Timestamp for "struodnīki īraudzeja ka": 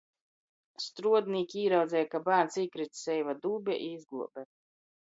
0.85-2.23